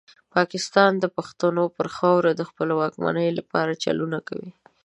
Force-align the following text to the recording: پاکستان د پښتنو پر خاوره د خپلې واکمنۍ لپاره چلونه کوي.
پاکستان 0.35 0.91
د 0.99 1.05
پښتنو 1.15 1.63
پر 1.77 1.87
خاوره 1.95 2.31
د 2.35 2.41
خپلې 2.49 2.73
واکمنۍ 2.81 3.29
لپاره 3.39 3.79
چلونه 3.83 4.17
کوي. 4.27 4.51